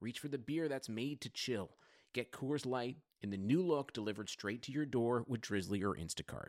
[0.00, 1.70] reach for the beer that's made to chill.
[2.12, 5.94] Get Coors Light in the new look delivered straight to your door with Drizly or
[5.94, 6.48] Instacart.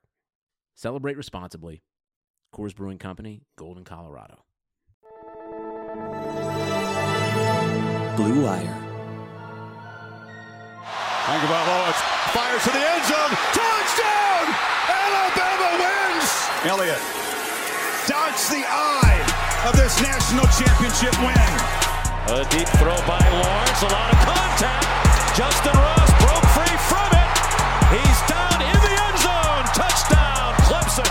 [0.75, 1.83] Celebrate responsibly.
[2.53, 4.43] Coors Brewing Company, Golden, Colorado.
[8.15, 8.87] Blue Wire.
[11.25, 11.93] Tagovailoa
[12.33, 13.37] fires to the end zone.
[13.53, 14.55] Touchdown!
[14.89, 16.29] Alabama wins!
[16.65, 17.01] Elliott
[18.07, 21.90] dodged the eye of this national championship win.
[22.27, 23.81] A deep throw by Lawrence.
[23.81, 24.85] A lot of contact.
[25.35, 27.29] Justyn Ross broke free from it.
[27.89, 29.65] He's down in the end zone.
[29.73, 31.09] Touchdown, Clemson.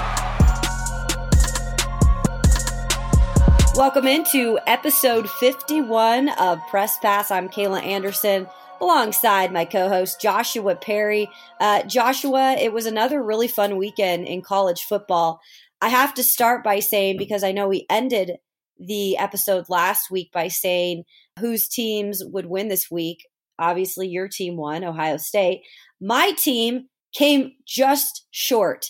[3.77, 7.33] Welcome into episode 51 of Press Pass.
[7.33, 8.47] I'm Kayla Anderson
[8.81, 11.29] alongside my co host Joshua Perry.
[11.59, 15.41] Uh, Joshua, it was another really fun weekend in college football.
[15.83, 18.39] I have to start by saying, because I know we ended
[18.81, 21.05] the episode last week by saying
[21.39, 23.27] whose teams would win this week.
[23.59, 25.63] Obviously, your team won, Ohio State.
[26.01, 28.87] My team came just short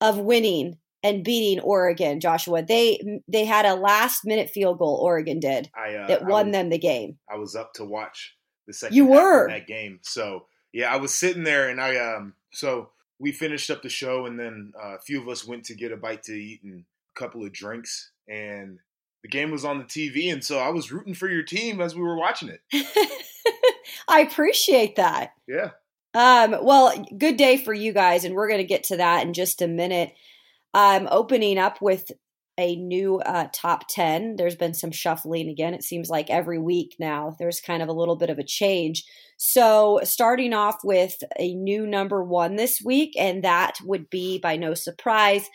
[0.00, 2.62] of winning and beating Oregon, Joshua.
[2.62, 5.00] They they had a last minute field goal.
[5.02, 7.18] Oregon did I, uh, that won was- them the game.
[7.30, 8.96] I was up to watch the second.
[8.96, 9.48] You were?
[9.48, 9.98] that game.
[10.02, 12.34] So yeah, I was sitting there, and I um.
[12.52, 15.74] So we finished up the show, and then uh, a few of us went to
[15.74, 16.84] get a bite to eat and
[17.16, 18.78] a couple of drinks, and
[19.22, 21.94] the game was on the TV, and so I was rooting for your team as
[21.94, 22.60] we were watching it.
[24.08, 25.32] I appreciate that.
[25.46, 25.70] Yeah.
[26.14, 29.32] Um, well, good day for you guys, and we're going to get to that in
[29.32, 30.12] just a minute.
[30.74, 32.10] I'm opening up with
[32.58, 34.36] a new uh, top 10.
[34.36, 35.72] There's been some shuffling again.
[35.72, 39.04] It seems like every week now there's kind of a little bit of a change.
[39.38, 44.56] So, starting off with a new number one this week, and that would be by
[44.56, 45.48] no surprise.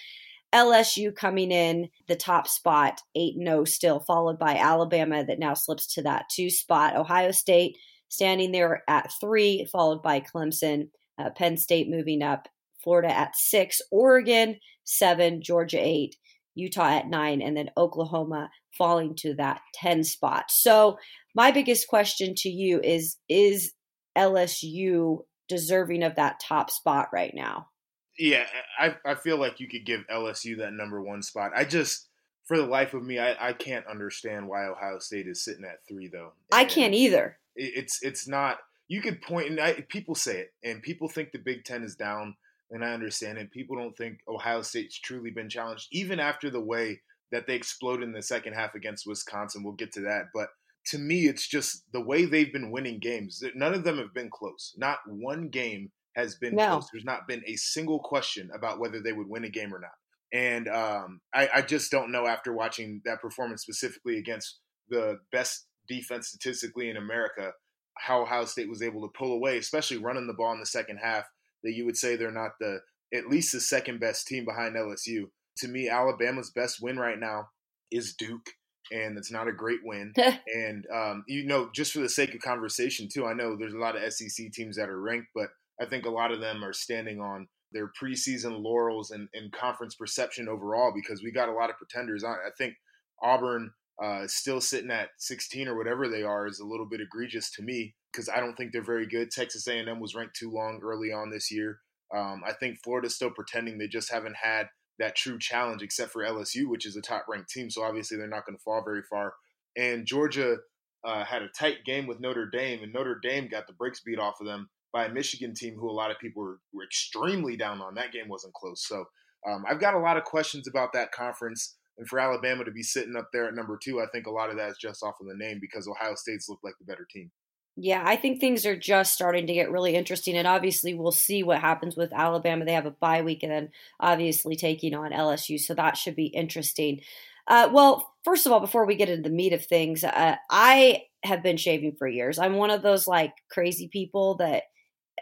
[0.53, 5.93] LSU coming in the top spot, 8 0 still, followed by Alabama that now slips
[5.95, 6.95] to that two spot.
[6.95, 7.77] Ohio State
[8.09, 10.89] standing there at three, followed by Clemson.
[11.19, 12.47] Uh, Penn State moving up,
[12.83, 14.57] Florida at six, Oregon
[14.87, 16.15] seven, Georgia eight,
[16.55, 20.45] Utah at nine, and then Oklahoma falling to that 10 spot.
[20.49, 20.97] So,
[21.35, 23.73] my biggest question to you is Is
[24.17, 27.67] LSU deserving of that top spot right now?
[28.17, 28.45] Yeah,
[28.79, 31.51] I I feel like you could give LSU that number one spot.
[31.55, 32.07] I just,
[32.45, 35.85] for the life of me, I, I can't understand why Ohio State is sitting at
[35.87, 36.33] three though.
[36.51, 37.37] I can't either.
[37.55, 41.31] it- it's it's not you could point and I, people say it and people think
[41.31, 42.35] the big ten is down
[42.71, 46.61] and i understand it people don't think ohio state's truly been challenged even after the
[46.61, 47.01] way
[47.31, 50.49] that they exploded in the second half against wisconsin we'll get to that but
[50.85, 54.29] to me it's just the way they've been winning games none of them have been
[54.29, 56.67] close not one game has been No.
[56.71, 59.79] close there's not been a single question about whether they would win a game or
[59.79, 59.91] not
[60.33, 65.67] and um, I, I just don't know after watching that performance specifically against the best
[65.87, 67.51] defense statistically in America,
[67.97, 70.97] how Ohio State was able to pull away, especially running the ball in the second
[70.97, 71.25] half,
[71.63, 72.79] that you would say they're not the
[73.13, 75.29] at least the second best team behind LSU.
[75.59, 77.47] To me, Alabama's best win right now
[77.89, 78.49] is Duke,
[78.91, 80.13] and it's not a great win.
[80.17, 83.77] and um, you know, just for the sake of conversation too, I know there's a
[83.79, 85.47] lot of SEC teams that are ranked, but
[85.81, 89.95] I think a lot of them are standing on their preseason laurels and, and conference
[89.95, 92.23] perception overall because we got a lot of pretenders.
[92.23, 92.75] I, I think
[93.21, 93.71] Auburn
[94.01, 97.63] uh, still sitting at 16 or whatever they are is a little bit egregious to
[97.63, 99.31] me because I don't think they're very good.
[99.31, 101.79] Texas A&M was ranked too long early on this year.
[102.15, 106.23] Um, I think Florida's still pretending they just haven't had that true challenge except for
[106.23, 107.69] LSU, which is a top ranked team.
[107.69, 109.33] So obviously they're not going to fall very far.
[109.75, 110.57] And Georgia
[111.03, 114.19] uh, had a tight game with Notre Dame, and Notre Dame got the brakes beat
[114.19, 117.57] off of them by a Michigan team who a lot of people were, were extremely
[117.57, 117.95] down on.
[117.95, 118.85] That game wasn't close.
[118.87, 119.05] So
[119.47, 121.75] um, I've got a lot of questions about that conference.
[121.97, 124.49] And for Alabama to be sitting up there at number two, I think a lot
[124.49, 127.07] of that is just off of the name because Ohio State's looked like the better
[127.11, 127.31] team.
[127.79, 130.35] Yeah, I think things are just starting to get really interesting.
[130.35, 132.65] And obviously, we'll see what happens with Alabama.
[132.65, 133.69] They have a bye week and then
[133.99, 135.59] obviously taking on LSU.
[135.59, 137.01] So that should be interesting.
[137.47, 141.03] Uh, well, first of all, before we get into the meat of things, uh, I
[141.23, 142.39] have been shaving for years.
[142.39, 144.63] I'm one of those like crazy people that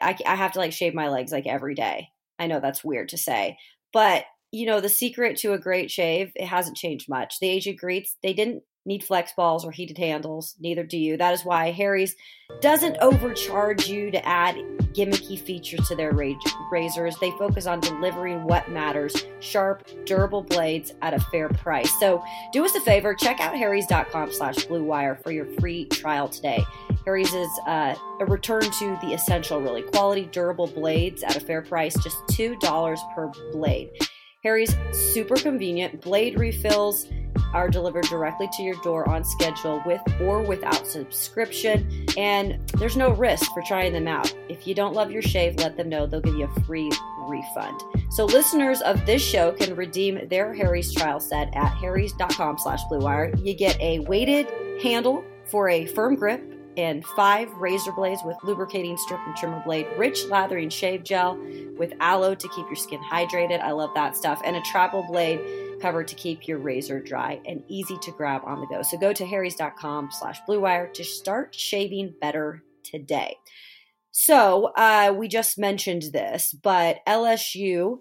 [0.02, 2.10] I, I have to like shave my legs like every day.
[2.38, 3.58] I know that's weird to say,
[3.94, 7.40] but you know, the secret to a great shave, it hasn't changed much.
[7.40, 10.56] The ancient Greeks, they didn't need flex balls or heated handles.
[10.60, 11.18] Neither do you.
[11.18, 12.16] That is why Harry's
[12.62, 14.56] doesn't overcharge you to add
[14.94, 16.14] gimmicky features to their
[16.72, 17.18] razors.
[17.20, 21.92] They focus on delivering what matters sharp, durable blades at a fair price.
[22.00, 26.30] So do us a favor, check out harrys.com slash blue wire for your free trial
[26.30, 26.64] today.
[27.06, 31.62] Harry's is uh, a return to the essential, really quality, durable blades at a fair
[31.62, 33.90] price, just $2 per blade.
[34.44, 37.08] Harry's super convenient blade refills
[37.54, 42.06] are delivered directly to your door on schedule with or without subscription.
[42.18, 44.34] And there's no risk for trying them out.
[44.50, 46.06] If you don't love your shave, let them know.
[46.06, 46.92] They'll give you a free
[47.28, 47.82] refund.
[48.12, 53.36] So listeners of this show can redeem their Harry's trial set at harrys.com slash bluewire.
[53.44, 54.48] You get a weighted
[54.82, 59.88] handle for a firm grip and five razor blades with lubricating strip and trimmer blade,
[59.98, 61.38] rich lathering shave gel
[61.78, 63.62] with aloe to keep your skin hydrated.
[63.62, 64.42] I love that stuff.
[64.44, 65.40] And a travel blade
[65.82, 68.82] cover to keep your razor dry and easy to grab on the go.
[68.82, 73.38] So go to harrys.com slash bluewire to start shaving better today.
[74.12, 78.00] So uh, we just mentioned this, but LSU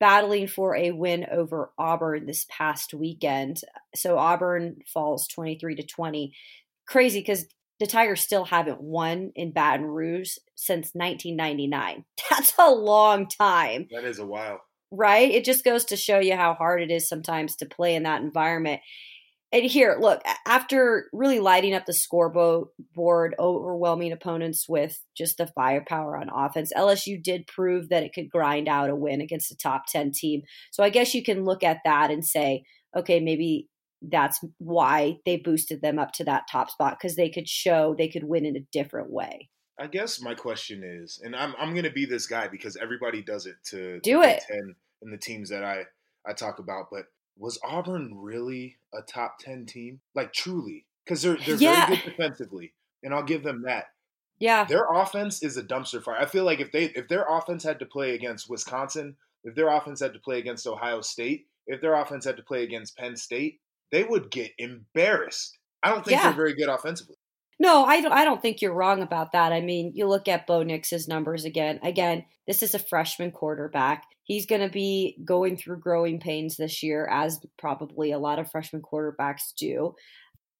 [0.00, 3.62] battling for a win over Auburn this past weekend.
[3.94, 6.34] So Auburn falls 23 to 20.
[6.86, 7.46] Crazy because
[7.84, 12.06] the Tigers still haven't won in Baton Rouge since 1999.
[12.30, 13.88] That's a long time.
[13.90, 14.62] That is a while.
[14.90, 15.30] Right?
[15.30, 18.22] It just goes to show you how hard it is sometimes to play in that
[18.22, 18.80] environment.
[19.52, 26.16] And here, look, after really lighting up the scoreboard, overwhelming opponents with just the firepower
[26.16, 29.82] on offense, LSU did prove that it could grind out a win against a top
[29.88, 30.40] 10 team.
[30.72, 32.64] So I guess you can look at that and say,
[32.96, 33.68] okay, maybe
[34.10, 38.08] that's why they boosted them up to that top spot because they could show they
[38.08, 39.48] could win in a different way.
[39.78, 43.46] I guess my question is, and I'm I'm gonna be this guy because everybody does
[43.46, 45.84] it to do it in the teams that I
[46.26, 46.86] I talk about.
[46.90, 47.06] But
[47.36, 50.00] was Auburn really a top ten team?
[50.14, 51.86] Like truly, because they're they're yeah.
[51.86, 52.72] very good defensively,
[53.02, 53.86] and I'll give them that.
[54.38, 56.18] Yeah, their offense is a dumpster fire.
[56.18, 59.68] I feel like if they if their offense had to play against Wisconsin, if their
[59.68, 63.16] offense had to play against Ohio State, if their offense had to play against Penn
[63.16, 63.60] State,
[63.94, 65.56] they would get embarrassed.
[65.80, 66.24] I don't think yeah.
[66.24, 67.14] they're very good offensively.
[67.60, 68.12] No, I don't.
[68.12, 69.52] I don't think you're wrong about that.
[69.52, 71.78] I mean, you look at Bo Nix's numbers again.
[71.84, 74.02] Again, this is a freshman quarterback.
[74.24, 78.50] He's going to be going through growing pains this year, as probably a lot of
[78.50, 79.94] freshman quarterbacks do.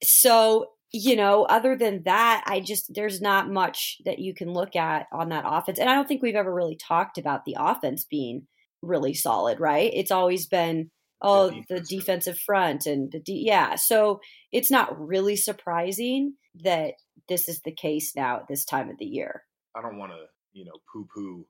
[0.05, 4.77] So, you know, other than that, I just there's not much that you can look
[4.77, 8.05] at on that offense, and I don't think we've ever really talked about the offense
[8.05, 8.47] being
[8.83, 9.59] really solid.
[9.59, 9.91] Right?
[9.93, 10.93] It's always been
[11.25, 14.21] oh the, the defensive front and the de- yeah so
[14.53, 16.95] it's not really surprising that
[17.29, 19.43] this is the case now at this time of the year.
[19.75, 21.47] I don't want to you know poo poo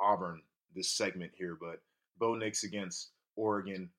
[0.00, 0.40] auburn
[0.74, 1.80] this segment here but
[2.18, 3.90] bo nix against oregon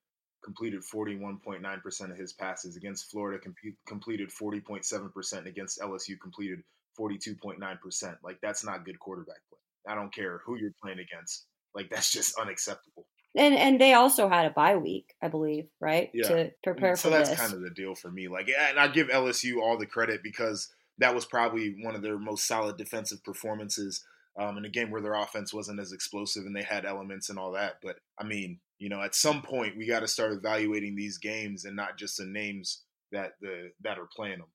[0.44, 2.76] completed 41.9% of his passes.
[2.76, 3.56] Against florida com-
[3.88, 6.64] completed 40.7% against lsu completed
[7.00, 9.60] 42.9% like that's not good quarterback play.
[9.88, 11.46] I don't care who you're playing against.
[11.74, 13.06] Like that's just unacceptable
[13.36, 16.10] and and they also had a bye week, I believe, right?
[16.14, 16.28] Yeah.
[16.28, 17.40] To prepare for so for that's this.
[17.40, 18.28] kind of the deal for me.
[18.28, 22.18] Like, and I give LSU all the credit because that was probably one of their
[22.18, 24.04] most solid defensive performances
[24.40, 27.40] um, in a game where their offense wasn't as explosive and they had elements and
[27.40, 27.76] all that.
[27.82, 31.66] But I mean, you know, at some point we got to start evaluating these games
[31.66, 32.82] and not just the names
[33.12, 34.48] that the that are playing them.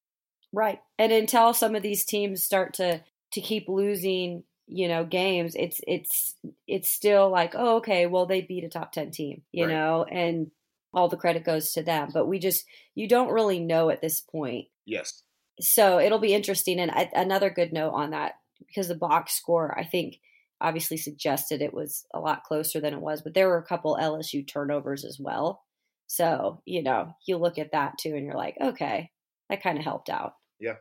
[0.53, 3.03] Right, and until some of these teams start to
[3.33, 6.35] to keep losing you know games it's it's
[6.67, 9.73] it's still like oh okay well they beat a top 10 team you right.
[9.73, 10.51] know and
[10.93, 14.21] all the credit goes to them but we just you don't really know at this
[14.21, 14.67] point.
[14.87, 15.23] Yes.
[15.61, 18.35] So it'll be interesting and I, another good note on that
[18.67, 20.19] because the box score i think
[20.61, 23.97] obviously suggested it was a lot closer than it was but there were a couple
[24.01, 25.63] lsu turnovers as well.
[26.09, 29.11] So you know you look at that too and you're like okay
[29.49, 30.35] that kind of helped out.
[30.59, 30.77] Yeah.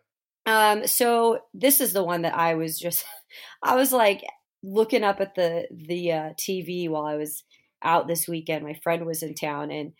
[0.46, 3.06] Um, so this is the one that I was just,
[3.64, 4.24] I was like
[4.64, 7.44] looking up at the the uh, TV while I was
[7.84, 8.66] out this weekend.
[8.66, 9.94] My friend was in town and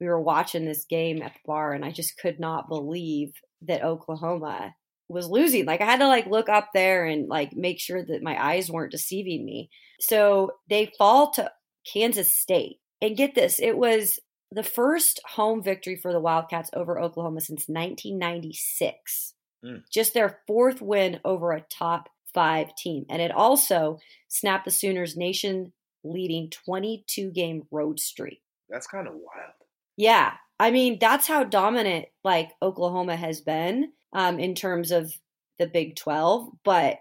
[0.00, 3.32] we were watching this game at the bar, and I just could not believe
[3.62, 4.74] that Oklahoma
[5.08, 5.66] was losing.
[5.66, 8.70] Like I had to like look up there and like make sure that my eyes
[8.70, 9.68] weren't deceiving me.
[10.00, 11.50] So they fall to
[11.90, 12.76] Kansas State.
[13.02, 14.18] And get this, it was
[14.52, 19.34] the first home victory for the Wildcats over Oklahoma since 1996.
[19.64, 19.82] Mm.
[19.90, 23.06] Just their fourth win over a top five team.
[23.08, 25.72] And it also snapped the Sooners' nation
[26.04, 28.42] leading 22 game road streak.
[28.68, 29.52] That's kind of wild.
[29.96, 30.34] Yeah.
[30.58, 35.12] I mean, that's how dominant like Oklahoma has been um, in terms of
[35.58, 36.50] the Big 12.
[36.64, 36.98] But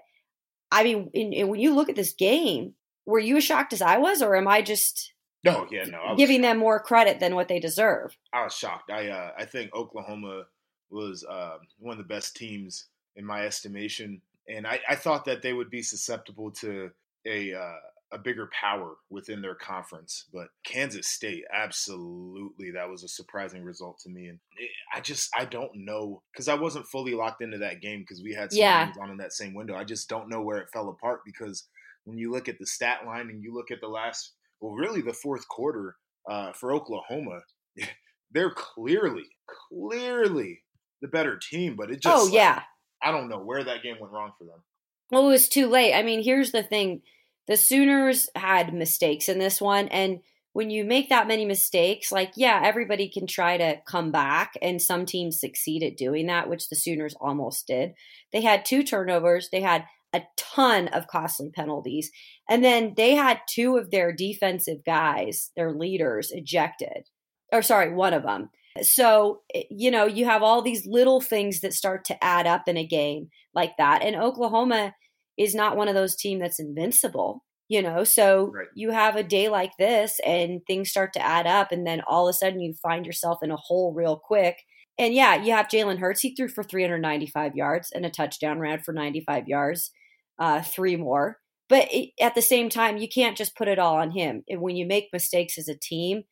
[0.72, 2.74] I mean, in, in, when you look at this game,
[3.06, 6.42] were you as shocked as I was, or am I just no, yeah, no, giving
[6.42, 8.16] them more credit than what they deserve?
[8.32, 8.92] I was shocked.
[8.92, 10.44] I uh, I think Oklahoma
[10.92, 15.42] was uh, one of the best teams in my estimation, and I, I thought that
[15.42, 16.92] they would be susceptible to
[17.26, 17.76] a uh,
[18.12, 20.26] a bigger power within their conference.
[20.34, 24.28] But Kansas State, absolutely, that was a surprising result to me.
[24.28, 28.00] And it, I just, I don't know because I wasn't fully locked into that game
[28.00, 28.86] because we had some Yeah.
[28.86, 29.76] games on in that same window.
[29.76, 31.68] I just don't know where it fell apart because
[32.06, 35.02] when you look at the stat line and you look at the last, well, really
[35.02, 35.96] the fourth quarter
[36.28, 37.42] uh, for Oklahoma,
[38.32, 39.26] they're clearly,
[39.70, 40.64] clearly
[41.02, 41.76] the better team.
[41.76, 42.64] But it just, oh like, yeah.
[43.02, 44.64] I don't know where that game went wrong for them.
[45.12, 45.94] Well, it was too late.
[45.94, 47.02] I mean, here's the thing
[47.48, 49.88] the Sooners had mistakes in this one.
[49.88, 50.20] And
[50.54, 54.82] when you make that many mistakes, like, yeah, everybody can try to come back, and
[54.82, 57.94] some teams succeed at doing that, which the Sooners almost did.
[58.34, 62.12] They had two turnovers, they had a ton of costly penalties,
[62.50, 67.08] and then they had two of their defensive guys, their leaders, ejected.
[67.52, 68.50] Or, sorry, one of them.
[68.86, 72.78] So, you know, you have all these little things that start to add up in
[72.78, 74.02] a game like that.
[74.04, 74.94] And Oklahoma
[75.38, 78.04] is not one of those team that's invincible, you know.
[78.04, 78.68] So Right.
[78.74, 82.28] you have a day like this and things start to add up, and then all
[82.28, 84.58] of a sudden you find yourself in a hole real quick.
[84.98, 86.22] And yeah, you have Jalen Hurts.
[86.22, 89.92] He threw for 395 yards and a touchdown, ran for 95 yards,
[90.40, 91.38] uh, three more.
[91.70, 94.44] But it, at the same time, you can't just put it all on him.
[94.50, 96.24] And when you make mistakes as a team,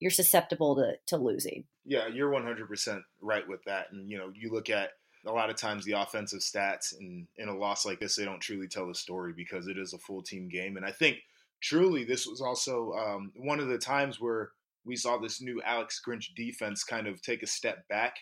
[0.00, 1.64] you're susceptible to, to losing.
[1.88, 3.86] Yeah, you're 100% right with that.
[3.92, 4.90] And, you know, you look at
[5.26, 8.40] a lot of times the offensive stats and in a loss like this, they don't
[8.40, 10.76] truly tell the story because it is a full team game.
[10.76, 11.16] And I think
[11.62, 14.50] truly this was also um, one of the times where
[14.84, 18.16] we saw this new Alex Grinch defense kind of take a step back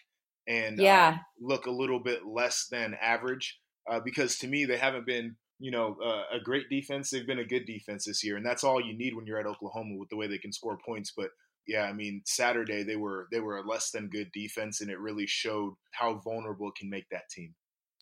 [0.46, 1.18] and uh, Yeah.
[1.40, 3.58] look a little bit less than average
[3.90, 5.36] uh, because to me, they haven't been.
[5.58, 7.08] You know, uh, a great defense.
[7.08, 9.46] They've been a good defense this year, and that's all you need when you're at
[9.46, 11.14] Oklahoma with the way they can score points.
[11.16, 11.30] But
[11.66, 15.00] yeah, I mean Saturday they were they were a less than good defense, and it
[15.00, 17.54] really showed how vulnerable it can make that team.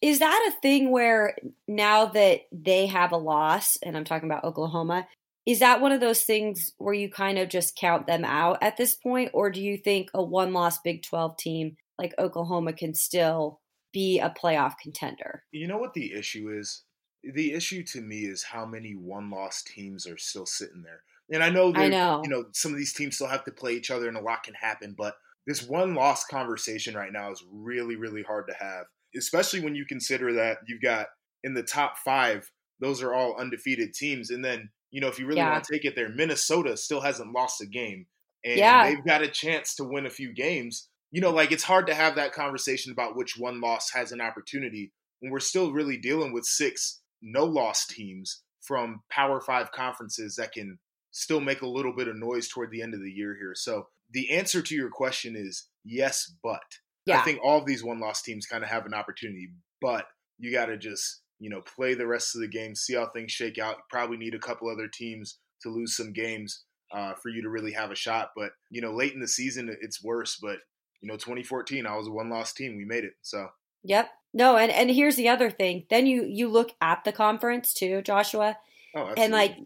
[0.02, 4.44] Is that a thing where now that they have a loss, and I'm talking about
[4.44, 5.06] Oklahoma,
[5.47, 8.76] is that one of those things where you kind of just count them out at
[8.76, 9.30] this point?
[9.35, 13.61] Or do you think a one loss Big 12 team like Oklahoma can still
[13.92, 15.44] be a playoff contender?
[15.52, 16.83] You know what the issue is?
[17.23, 21.02] The issue to me is how many one loss teams are still sitting there.
[21.33, 22.23] And I know I that know.
[22.23, 24.43] you know some of these teams still have to play each other, and a lot
[24.43, 24.95] can happen.
[24.97, 25.14] But
[25.47, 29.87] this one loss conversation right now is really really hard to have, especially when you
[29.87, 31.09] consider that you've got
[31.43, 32.50] in the top five,
[32.81, 35.45] those are all undefeated teams, and then you know if you really Yeah.
[35.45, 38.07] want to take it there, Minnesota still hasn't lost a game,
[38.45, 38.83] and Yeah.
[38.83, 40.88] they've got a chance to win a few games.
[41.11, 44.21] You know, like it's hard to have that conversation about which one loss has an
[44.21, 50.37] opportunity when we're still really dealing with six no loss teams from Power Five conferences
[50.37, 50.78] that can
[51.14, 53.54] still make a little bit of noise toward the end of the year here.
[53.54, 56.61] So the answer to your question is yes, but
[57.06, 57.21] Yeah.
[57.21, 60.06] I think all of these one loss teams kind of have an opportunity, but
[60.38, 63.30] you got to just, you know, play the rest of the game, see how things
[63.30, 63.76] shake out.
[63.76, 67.49] You probably need a couple other teams to lose some games uh, for you to
[67.49, 68.30] really have a shot.
[68.37, 70.37] But, you know, late in the season, it's worse.
[70.42, 70.59] But,
[71.00, 72.76] you know, 2014, I was a one loss team.
[72.76, 73.14] We made it.
[73.23, 73.49] So,
[73.85, 74.11] Yep.
[74.33, 75.85] No, and, and here's the other thing.
[75.90, 78.56] Then you you look at the conference too, Joshua,
[78.97, 79.23] oh, absolutely.
[79.25, 79.56] and like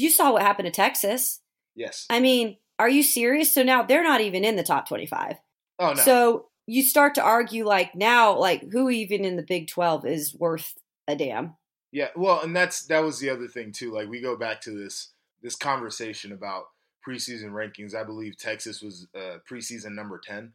[0.00, 1.40] you saw what happened to Texas.
[1.74, 2.06] yes.
[2.10, 3.52] I mean, are you serious?
[3.52, 5.36] So now they're not even in the top 25.
[5.78, 6.02] Oh, no.
[6.02, 10.34] So you start to argue like now, like who even in the Big 12 is
[10.34, 10.74] worth
[11.08, 11.54] a damn?
[11.90, 13.92] Yeah, well, and that's that was the other thing too.
[13.92, 15.08] Like we go back to this
[15.42, 16.64] this conversation about
[17.06, 17.94] preseason rankings.
[17.94, 20.52] I believe Texas was uh, preseason number ten,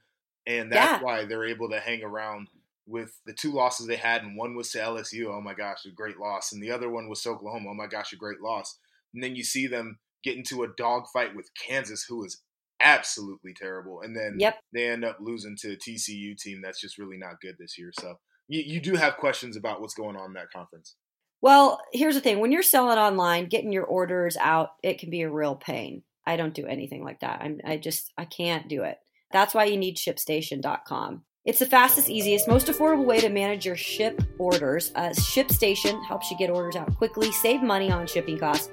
[0.47, 1.05] and that's Yeah.
[1.05, 2.47] why they're able to hang around
[2.87, 5.25] with the two losses they had, and one was to LSU.
[5.27, 7.69] Oh my gosh, a great loss, and the other one was to Oklahoma.
[7.69, 8.79] Oh my gosh, a great loss.
[9.13, 12.41] And then you see them get into a dogfight with Kansas, who is
[12.79, 14.59] absolutely terrible, and then Yep.
[14.73, 17.91] they end up losing to a TCU team that's just really not good this year.
[17.99, 20.95] So you, you do have questions about what's going on in that conference.
[21.41, 22.39] Well, here's the thing.
[22.39, 26.03] When you're selling online, getting your orders out, it can be a real pain.
[26.25, 27.41] I don't do anything like that.
[27.41, 28.97] I'm I just I can't do it.
[29.31, 31.23] That's why you need shipstation.com.
[31.45, 34.91] It's the fastest, easiest, most affordable way to manage your ship orders.
[34.95, 38.69] Uh, ShipStation helps you get orders out quickly, save money on shipping costs,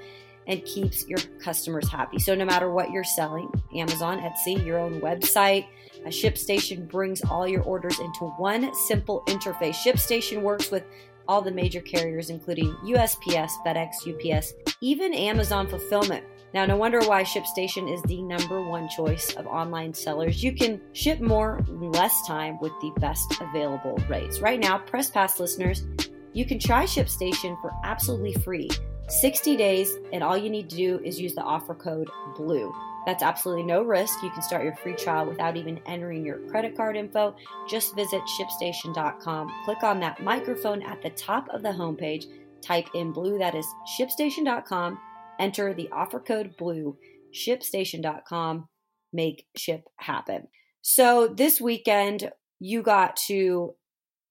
[0.47, 2.19] and keeps your customers happy.
[2.19, 5.67] So, no matter what you're selling Amazon, Etsy, your own website
[6.05, 9.75] a ShipStation brings all your orders into one simple interface.
[9.75, 10.85] ShipStation works with
[11.27, 16.25] all the major carriers, including USPS, FedEx, UPS, even Amazon Fulfillment.
[16.53, 20.45] Now, no wonder why ShipStation is the number one choice of online sellers.
[20.45, 24.41] You can ship more in less time with the best available rates.
[24.41, 25.85] Right now, Press Pass listeners,
[26.33, 28.69] you can try ShipStation for absolutely free.
[29.09, 32.75] 60 days, and all you need to do is use the offer code BLUE.
[33.07, 34.23] That's absolutely no risk.
[34.23, 37.37] You can start your free trial without even entering your credit card info.
[37.69, 42.27] Just visit shipstation.com, click on that microphone at the top of the homepage,
[42.63, 43.67] type in blue, that is
[43.99, 44.99] shipstation.com,
[45.39, 46.97] enter the offer code blue,
[47.35, 48.69] shipstation.com,
[49.13, 50.49] make ship happen.
[50.81, 53.75] So this weekend, you got to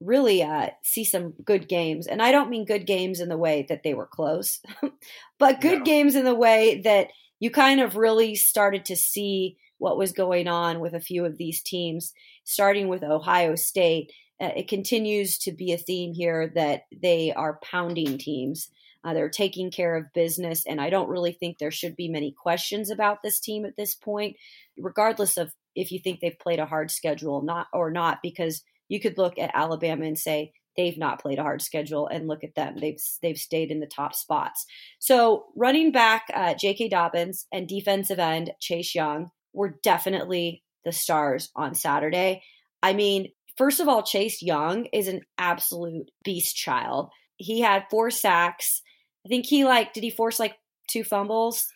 [0.00, 2.06] really uh, see some good games.
[2.06, 4.60] And I don't mean good games in the way that they were close,
[5.38, 5.84] but good no.
[5.84, 7.08] games in the way that
[7.40, 11.36] you kind of really started to see what was going on with a few of
[11.36, 12.12] these teams,
[12.44, 14.12] starting with Ohio State.
[14.40, 18.68] Uh, it continues to be a theme here that they are pounding teams.
[19.04, 22.32] Uh, they're taking care of business, and I don't really think there should be many
[22.32, 24.36] questions about this team at this point,
[24.78, 29.00] regardless of if you think they've played a hard schedule not or not, because you
[29.00, 32.54] could look at Alabama and say they've not played a hard schedule, and look at
[32.54, 34.66] them; they've they've stayed in the top spots.
[34.98, 36.88] So running back uh, J.K.
[36.88, 42.42] Dobbins and defensive end Chase Young were definitely the stars on Saturday.
[42.82, 47.10] I mean, first of all, Chase Young is an absolute beast child.
[47.36, 48.82] He had four sacks.
[49.24, 50.56] I think he like did he force like
[50.88, 51.66] two fumbles?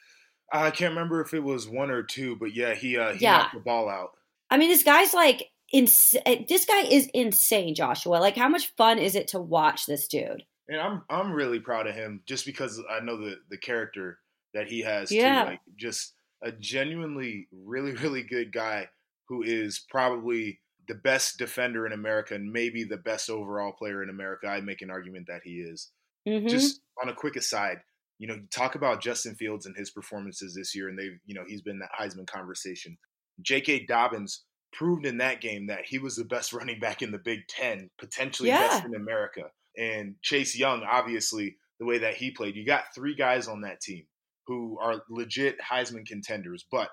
[0.52, 3.38] I can't remember if it was one or two, but yeah, he uh, he yeah.
[3.38, 4.10] knocked the ball out.
[4.50, 8.16] I mean, this guy's like ins- eh, this guy is insane, Joshua.
[8.16, 10.44] Like, how much fun is it to watch this dude?
[10.68, 14.18] And I'm I'm really proud of him just because I know the the character
[14.54, 15.10] that he has.
[15.10, 15.50] Yeah, too.
[15.50, 18.88] like just a genuinely really really good guy
[19.28, 24.08] who is probably the best defender in America and maybe the best overall player in
[24.08, 24.46] America.
[24.46, 25.90] I make an argument that he is.
[26.26, 26.48] Mm-hmm.
[26.48, 27.78] Just on a quick aside,
[28.18, 31.44] you know, talk about Justin Fields and his performances this year, and they've, you know,
[31.46, 32.98] he's been that Heisman conversation.
[33.40, 33.86] J.K.
[33.86, 37.46] Dobbins proved in that game that he was the best running back in the Big
[37.48, 38.68] Ten, potentially yeah.
[38.68, 39.50] best in America.
[39.76, 43.80] And Chase Young, obviously, the way that he played, you got three guys on that
[43.80, 44.04] team
[44.46, 46.64] who are legit Heisman contenders.
[46.70, 46.88] But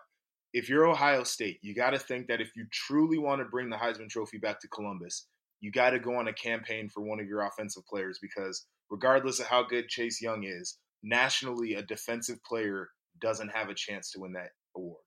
[0.54, 3.70] if you're Ohio State, you got to think that if you truly want to bring
[3.70, 5.28] the Heisman Trophy back to Columbus,
[5.62, 9.40] you got to go on a campaign for one of your offensive players because regardless
[9.40, 14.20] of how good Chase Young is, nationally, a defensive player doesn't have a chance to
[14.20, 15.05] win that award.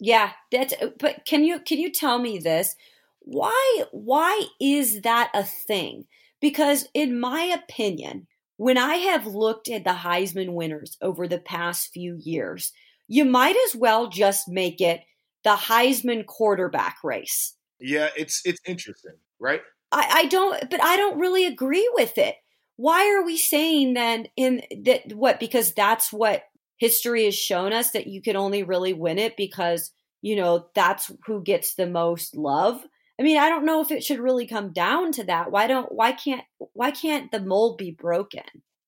[0.00, 2.76] Yeah, that's but can you can you tell me this?
[3.20, 6.06] Why why is that a thing?
[6.40, 11.92] Because in my opinion, when I have looked at the Heisman winners over the past
[11.92, 12.72] few years,
[13.08, 15.00] you might as well just make it
[15.44, 17.54] the Heisman quarterback race.
[17.80, 19.62] Yeah, it's it's interesting, right?
[19.90, 22.36] I, I don't but I don't really agree with it.
[22.76, 26.44] Why are we saying then in that what because that's what
[26.78, 31.10] history has shown us that you can only really win it because, you know, that's
[31.26, 32.84] who gets the most love.
[33.20, 35.50] I mean, I don't know if it should really come down to that.
[35.50, 38.44] Why don't why can't why can't the mold be broken?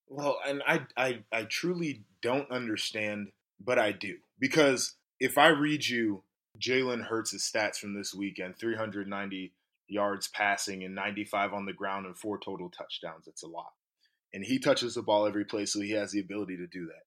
[0.09, 3.29] Well, and I I I truly don't understand,
[3.61, 4.19] but I do.
[4.39, 6.23] Because if I read you
[6.61, 9.53] Jalen Hurts' stats from this weekend, 390
[9.89, 13.73] yards passing and 95 on the ground and four total touchdowns, it's a lot.
[14.33, 17.03] And he touches the ball every play, so he has the ability to do that.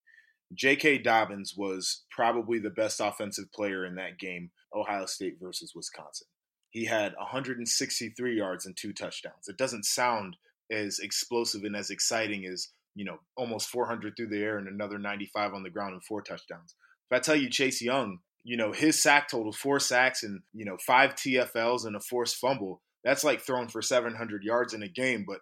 [0.55, 0.99] J.K.
[0.99, 6.27] Dobbins was probably the best offensive player in that game, Ohio State versus Wisconsin.
[6.69, 9.47] He had 163 yards and two touchdowns.
[9.47, 10.37] It doesn't sound
[10.71, 14.97] as explosive and as exciting as, you know, almost 400 through the air and another
[14.97, 16.75] 95 on the ground and four touchdowns.
[17.11, 20.65] If I tell you Chase Young, you know, his sack total, four sacks and, you
[20.65, 24.87] know, five TFLs and a forced fumble, that's like throwing for 700 yards in a
[24.87, 25.25] game.
[25.27, 25.39] But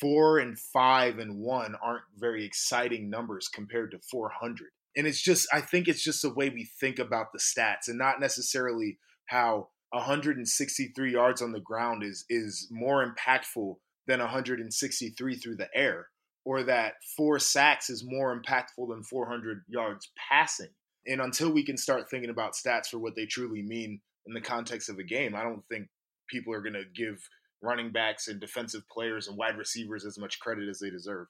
[0.00, 4.68] four and five and one aren't very exciting numbers compared to 400.
[4.96, 7.98] And it's just, I think it's just the way we think about the stats and
[7.98, 15.56] not necessarily how 163 yards on the ground is is more impactful than 163 through
[15.56, 16.08] the air
[16.44, 20.68] or that four sacks is more impactful than 400 yards passing.
[21.06, 24.40] And until we can start thinking about stats for what they truly mean in the
[24.40, 25.88] context of a game, I don't think
[26.28, 27.26] people are going to give
[27.64, 31.26] running backs and defensive players and wide receivers as much credit as they deserve.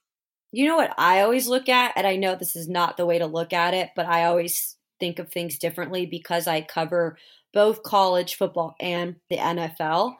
[0.53, 3.19] You know what I always look at, and I know this is not the way
[3.19, 7.19] to look at it, but I always think of things differently because I cover
[7.53, 10.17] both college football and the NFL.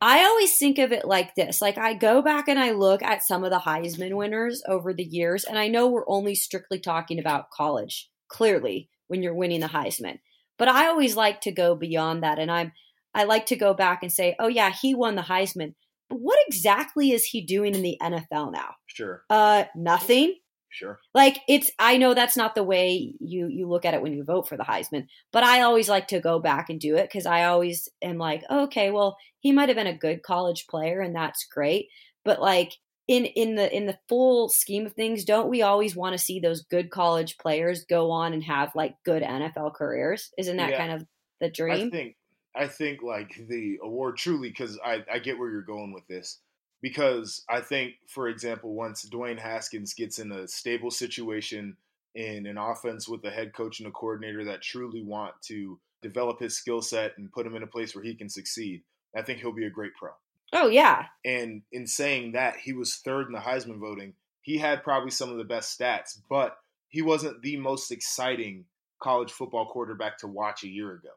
[0.00, 1.60] I always think of it like this.
[1.60, 5.04] Like I go back and I look at some of the Heisman winners over the
[5.04, 9.66] years, and I know we're only strictly talking about college, clearly, when you're winning the
[9.66, 10.20] Heisman.
[10.58, 12.38] But I always like to go beyond that.
[12.38, 12.72] And I'm
[13.14, 15.74] I like to go back and say, oh, yeah, he won the Heisman.
[16.08, 18.74] But what exactly is he doing in the NFL now?
[18.86, 19.22] Sure.
[19.30, 20.34] Uh, nothing.
[20.72, 21.00] Sure.
[21.14, 24.22] Like it's I know that's not the way you you look at it when you
[24.22, 27.26] vote for the Heisman, but I always like to go back and do it cuz
[27.26, 31.00] I always am like, oh, "Okay, well, he might have been a good college player
[31.00, 31.88] and that's great."
[32.24, 32.70] But like
[33.08, 36.38] in in the in the full scheme of things, don't we always want to see
[36.38, 40.30] those good college players go on and have like good NFL careers?
[40.38, 40.76] Isn't that Yeah.
[40.78, 41.06] kind of
[41.40, 41.90] the I dream?
[41.90, 42.16] think
[42.54, 46.38] I think like the award truly because I, I get where you're going with this
[46.82, 51.76] because I think for example once Dwayne Haskins gets in a stable situation
[52.14, 56.40] in an offense with a head coach and a coordinator that truly want to develop
[56.40, 58.82] his skill set and put him in a place where he can succeed,
[59.14, 60.10] I think he'll be a great pro.
[60.52, 64.14] oh yeah, And in saying that, he was third in the Heisman voting.
[64.42, 66.56] He had probably some of the best stats, but
[66.88, 68.64] he wasn't the most exciting
[69.00, 71.10] college football quarterback to watch a year ago.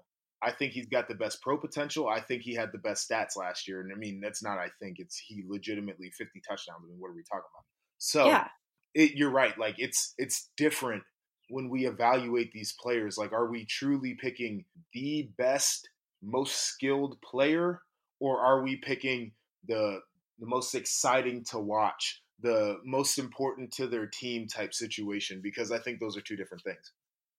[0.44, 2.08] I think he's got the best pro potential.
[2.08, 3.82] I think he had the best stats last year.
[3.82, 6.82] And I mean, that's not, I think it's he legitimately 50 touchdowns.
[6.84, 7.66] I mean, what are we talking about?
[7.98, 8.48] So yeah,
[8.94, 9.58] it, you're right.
[9.58, 11.04] Like it's, it's different
[11.50, 13.18] when we evaluate these players.
[13.18, 15.88] Like, are we truly picking the best,
[16.22, 17.82] most skilled player
[18.20, 19.34] or are we picking
[19.68, 20.00] the
[20.40, 25.42] the most exciting to watch, the most important to their team type situation?
[25.44, 26.92] Because I think those are two different things.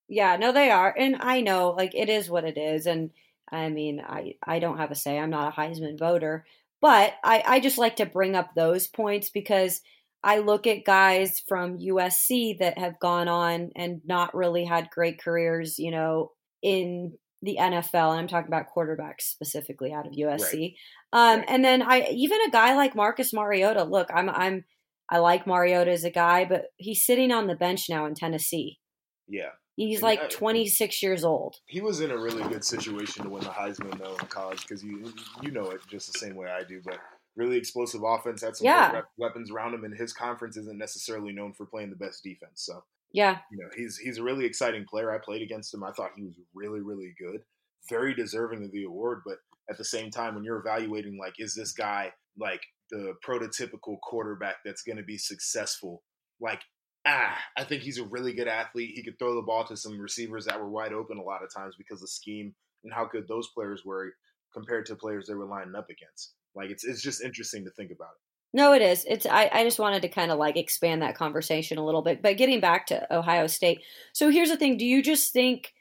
[0.09, 0.37] Yeah.
[0.37, 3.11] No, they are, and I know like it is what it is, and
[3.51, 5.19] I mean, I I don't have a say.
[5.19, 6.45] I'm not a Heisman voter,
[6.81, 9.81] but I I just like to bring up those points because.
[10.27, 15.21] I look at guys from USC that have gone on and not really had great
[15.21, 17.13] careers, you know, in
[17.45, 18.11] the NFL.
[18.11, 20.77] And I'm talking about quarterbacks specifically out of USC.
[21.13, 21.45] Um, Right.
[21.47, 23.85] And then I even a guy like Marcus Mariota.
[23.85, 24.65] Look, I'm I'm
[25.09, 28.81] I like Mariota as a guy, but he's sitting on the bench now in Tennessee.
[29.29, 31.57] Yeah, He's And I- like 26 years old.
[31.67, 34.85] he was in a really good situation to win the Heisman though in college because
[34.85, 36.99] you you know it just the same way I do, but.
[37.37, 39.03] Really explosive offense, had some Yeah.
[39.17, 42.63] weapons around him, and his conference isn't necessarily known for playing the best defense.
[42.63, 45.11] So Yeah, you know he's he's a really exciting player.
[45.11, 45.83] I played against him.
[45.83, 47.45] I thought he was really really good,
[47.89, 49.23] very deserving of the award.
[49.27, 53.99] But at the same time, when you're evaluating like, is this guy like the prototypical
[54.01, 56.05] quarterback that's going to be successful?
[56.41, 56.61] Like,
[57.07, 58.93] ah, I think he's a really good athlete.
[58.95, 61.53] He could throw the ball to some receivers that were wide open a lot of
[61.55, 64.13] times because of scheme and how good those players were
[64.53, 66.35] compared to players they were lining up against.
[66.55, 68.57] Like, it's it's just interesting to think about it.
[68.57, 69.05] no, it is.
[69.09, 72.23] It's I, I just wanted to kind of like expand that conversation a little bit.
[72.23, 73.81] But getting back to Ohio State,
[74.13, 75.73] so here's the thing: Do you just think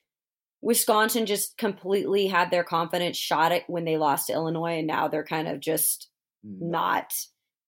[0.61, 5.07] Wisconsin just completely had their confidence shot it when they lost to Illinois, and now
[5.07, 6.09] they're kind of just
[6.43, 7.13] not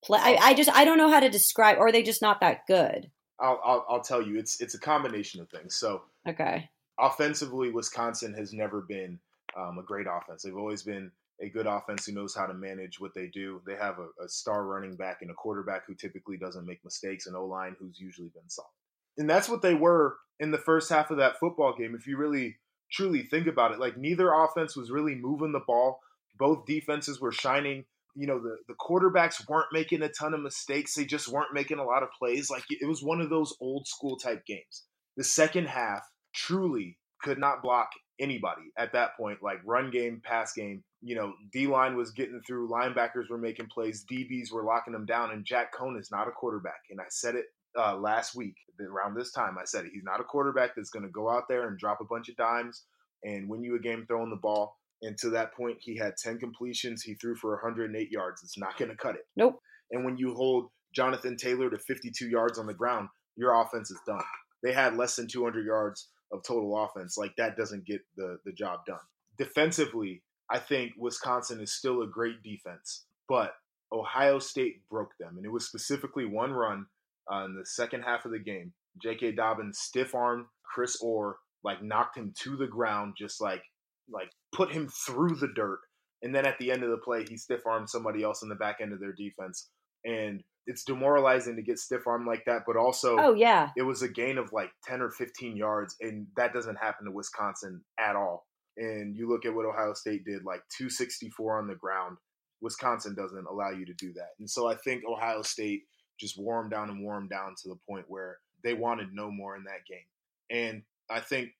[0.04, 0.18] play?
[0.20, 2.66] I, I just I don't know how to describe, or are they just not that
[2.66, 3.10] good?
[3.40, 5.74] I'll, I'll I'll tell you, it's it's a combination of things.
[5.74, 6.02] So.
[6.28, 6.68] Okay.
[6.98, 9.18] offensively, Wisconsin has never been
[9.56, 10.42] um, a great offense.
[10.42, 13.60] They've always been a good offense who knows how to manage what they do.
[13.66, 17.26] They have a, a star running back and a quarterback who typically doesn't make mistakes,
[17.26, 18.70] and O line who's usually been solid.
[19.18, 21.94] And that's what they were in the first half of that football game.
[21.94, 22.56] If you really
[22.90, 26.00] truly think about it, like neither offense was really moving the ball.
[26.38, 27.84] Both defenses were shining.
[28.16, 30.94] You know, the, the quarterbacks weren't making a ton of mistakes.
[30.94, 32.50] They just weren't making a lot of plays.
[32.50, 34.84] Like it was one of those old school type games.
[35.16, 36.02] The second half
[36.34, 40.82] truly could not block anybody at that point, like run game, pass game.
[41.02, 45.06] You know, D line was getting through, linebackers were making plays, DBs were locking them
[45.06, 46.80] down, and Jack Coan is not a quarterback.
[46.90, 47.46] And I said it
[47.78, 49.56] uh, last week around this time.
[49.60, 49.92] I said it.
[49.92, 52.36] He's not a quarterback that's going to go out there and drop a bunch of
[52.36, 52.84] dimes
[53.22, 54.76] and win you a game throwing the ball.
[55.02, 57.02] And to that point, he had 10 completions.
[57.02, 58.42] He threw for 108 yards.
[58.42, 59.26] It's not going to cut it.
[59.36, 59.60] Nope.
[59.90, 64.00] And when you hold Jonathan Taylor to 52 yards on the ground, your offense is
[64.06, 64.24] done.
[64.62, 67.16] They had less than 200 yards of total offense.
[67.16, 68.98] Like that doesn't get the the job done.
[69.38, 73.54] Defensively, I think Wisconsin is still a great defense, but
[73.92, 76.86] Ohio State broke them, and it was specifically one run
[77.32, 78.72] uh, in the second half of the game.
[79.02, 79.32] J.K.
[79.32, 83.62] Dobbins stiff arm Chris Orr, like knocked him to the ground, just like
[84.10, 85.80] like put him through the dirt.
[86.22, 88.54] And then at the end of the play, he stiff armed somebody else in the
[88.54, 89.68] back end of their defense,
[90.04, 92.62] and it's demoralizing to get stiff armed like that.
[92.66, 93.70] But also, Oh yeah.
[93.76, 97.12] it was a gain of like 10 or 15 yards and that doesn't happen to
[97.12, 101.74] wisconsin at all and you look at what ohio state did like 264 on the
[101.76, 102.16] ground
[102.60, 105.82] wisconsin doesn't allow you to do that and so i think ohio state
[106.18, 109.30] just wore them down and wore them down to the point where they wanted no
[109.30, 110.06] more in that game
[110.50, 111.50] and i think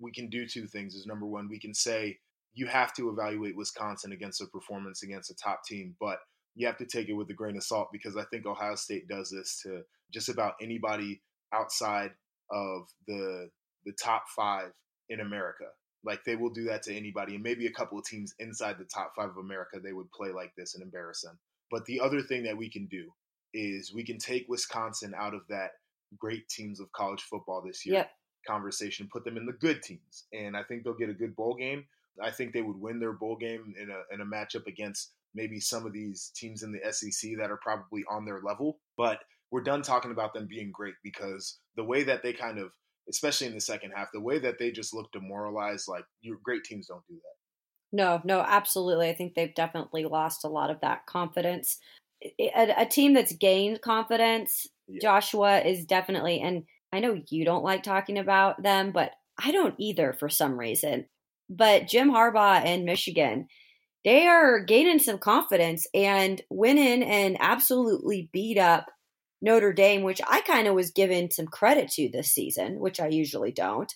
[0.00, 2.18] we can do two things is number one we can say
[2.54, 6.18] you have to evaluate wisconsin against a performance against a top team but
[6.56, 9.06] you have to take it with a grain of salt because I think Ohio State
[9.06, 9.82] does this to
[10.12, 11.20] just about anybody
[11.52, 12.12] outside
[12.50, 13.50] of the
[13.84, 14.72] the top five
[15.08, 15.66] in America.
[16.04, 18.84] Like they will do that to anybody, and maybe a couple of teams inside the
[18.84, 21.38] top five of America they would play like this and embarrass them.
[21.70, 23.12] But the other thing that we can do
[23.52, 25.72] is we can take Wisconsin out of that
[26.18, 28.10] great teams of college football this year Yep.
[28.46, 31.54] Conversation, put them in the good teams, and I think they'll get a good bowl
[31.54, 31.84] game.
[32.22, 35.60] I think they would win their bowl game in a in a matchup against maybe
[35.60, 38.78] some of these teams in the SEC that are probably on their level.
[38.96, 42.70] But we're done talking about them being great because the way that they kind of,
[43.08, 46.64] especially in the second half, the way that they just look demoralized, like your great
[46.64, 47.96] teams don't do that.
[47.96, 49.08] No, no, absolutely.
[49.08, 51.78] I think they've definitely lost a lot of that confidence.
[52.40, 54.98] A, a team that's gained confidence, yeah.
[55.00, 59.74] Joshua, is definitely, and I know you don't like talking about them, but I don't
[59.78, 61.06] either for some reason.
[61.48, 63.48] But Jim Harbaugh and Michigan,
[64.04, 68.86] they are gaining some confidence and went in and absolutely beat up
[69.42, 73.08] Notre Dame, which I kind of was given some credit to this season, which I
[73.08, 73.92] usually don't.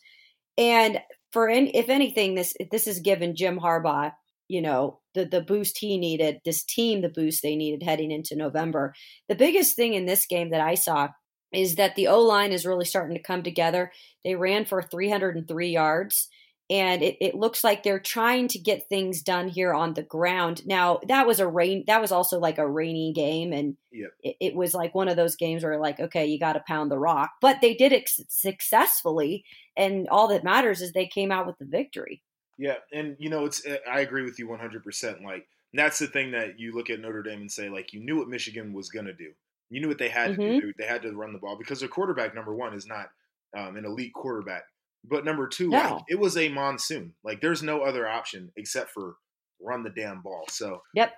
[0.58, 1.00] And
[1.32, 4.12] for any, if anything, this this has given Jim Harbaugh,
[4.48, 8.36] you know, the the boost he needed, this team the boost they needed heading into
[8.36, 8.94] November.
[9.28, 11.08] The biggest thing in this game that I saw
[11.52, 13.92] is that the O line is really starting to come together.
[14.24, 16.28] They ran for 303 yards
[16.70, 20.64] and it, it looks like they're trying to get things done here on the ground.
[20.64, 24.10] Now that was a rain, that was also like a rainy game, and yep.
[24.22, 26.90] it, it, was like one of those games where like, okay, you got to pound
[26.90, 29.44] the rock, but they did it successfully,
[29.76, 32.22] and all that matters is they came out with the victory.
[32.56, 34.84] Yeah, and you know, it's uh, I agree with you 100.
[34.84, 38.00] percent Like that's the thing that you look at Notre Dame and say, like, you
[38.00, 39.32] knew what Michigan was going to do.
[39.70, 40.40] You knew what they had mm-hmm.
[40.40, 40.72] to do.
[40.78, 43.10] They had to run the ball because their quarterback number one is not
[43.56, 44.64] um, an elite quarterback.
[45.08, 45.78] But number two, no.
[45.78, 47.14] like, it was a monsoon.
[47.24, 49.14] Like there's no other option except for
[49.60, 50.44] run the damn ball.
[50.50, 51.12] So yep,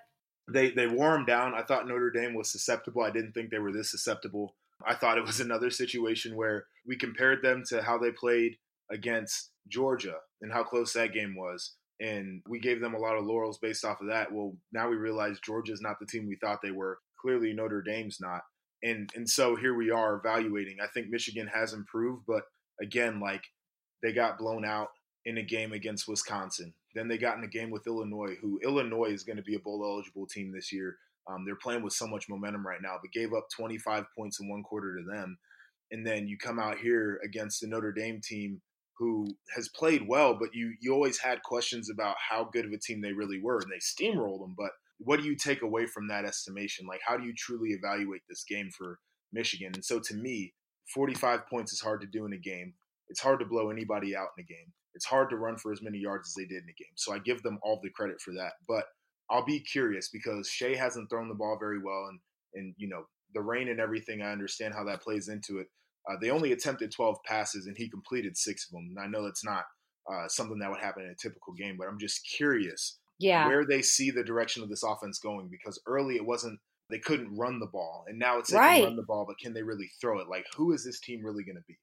[0.49, 1.55] they they wore them down.
[1.55, 3.03] I thought Notre Dame was susceptible.
[3.03, 4.55] I didn't think they were this susceptible.
[4.87, 8.57] I thought it was another situation where we compared them to how they played
[8.91, 11.75] against Georgia and how close that game was.
[12.01, 14.33] And we gave them a lot of laurels based off of that.
[14.33, 16.99] Well, now we realize Georgia's not the team we thought they were.
[17.23, 18.43] Clearly, Notre Dame's not.
[18.83, 20.79] And and so here we are evaluating.
[20.83, 22.43] I think Michigan has improved, but
[22.81, 23.45] again, like
[24.03, 24.89] they got blown out
[25.25, 26.75] in a game against Wisconsin.
[26.95, 29.61] Then they got in a game with Illinois, who Illinois is going to be a
[29.61, 30.97] bowl eligible team this year.
[31.31, 34.49] Um, they're playing with so much momentum right now, but gave up 25 points in
[34.49, 35.39] one quarter to them.
[35.93, 38.61] And then you come out here against the Notre Dame team
[38.99, 42.79] who has played well, but you you always had questions about how good of a
[42.79, 44.55] team they really were, and they steamrolled them.
[44.57, 44.71] But
[45.05, 46.87] what do you take away from that estimation?
[46.87, 48.99] Like, how do you truly evaluate this game for
[49.33, 49.73] Michigan?
[49.75, 50.55] And so, to me,
[50.95, 52.75] 45 points is hard to do in a game.
[53.09, 54.73] It's hard to blow anybody out in a game.
[54.95, 56.95] It's hard to run for as many yards as they did in a game.
[56.97, 58.53] So I give them all the credit for that.
[58.69, 58.85] But
[59.31, 62.21] I'll be curious because Shea hasn't thrown the ball very well, and
[62.55, 64.23] and you know the rain and everything.
[64.23, 65.69] I understand how that plays into it.
[66.11, 68.95] Uh, they only attempted 12 passes, and he completed six of them.
[68.95, 69.65] And I know that's not
[70.11, 73.47] uh, something that would happen in a typical game, but I'm just curious yeah.
[73.47, 76.59] where they see the direction of this offense going because early it wasn't
[76.91, 78.77] they couldn't run the ball, and now it's they right.
[78.81, 80.29] can run the ball, but can they really throw it?
[80.29, 81.79] Like, who is this team really going to be?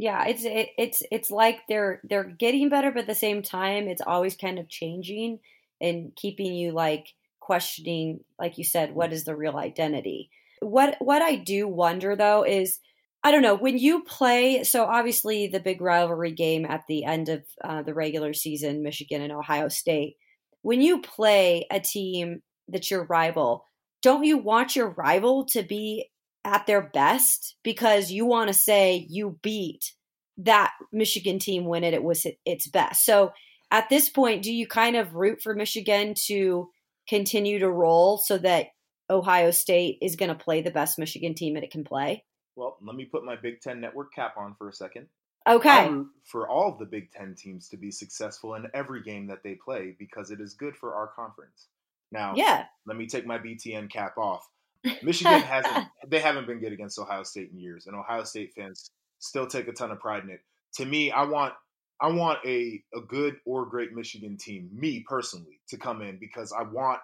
[0.00, 3.86] yeah it's it, it's it's like they're they're getting better but at the same time
[3.86, 5.38] it's always kind of changing
[5.78, 10.30] and keeping you like questioning like you said what is the real identity
[10.62, 12.78] what what i do wonder though is
[13.22, 17.28] i don't know when you play so obviously the big rivalry game at the end
[17.28, 20.16] of uh, the regular season michigan and ohio state
[20.62, 23.64] when you play a team that's your rival
[24.02, 26.10] don't you want your rival to be
[26.44, 29.92] at their best because you want to say you beat
[30.38, 33.04] that Michigan team when it, it was its best.
[33.04, 33.32] So
[33.70, 36.70] at this point, do you kind of root for Michigan to
[37.08, 38.68] continue to roll so that
[39.10, 42.24] Ohio State is going to play the best Michigan team that it can play?
[42.56, 45.06] Well, let me put my Big Ten network cap on for a second.
[45.48, 45.86] Okay.
[45.86, 49.42] Um, for all of the Big Ten teams to be successful in every game that
[49.42, 51.68] they play because it is good for our conference.
[52.12, 52.64] Now, yeah.
[52.86, 54.46] let me take my BTN cap off.
[55.02, 58.90] Michigan hasn't they haven't been good against Ohio State in years, and Ohio State fans
[59.18, 60.40] still take a ton of pride in it.
[60.76, 61.54] To me, I want
[62.00, 66.52] I want a a good or great Michigan team, me personally, to come in because
[66.52, 67.00] I want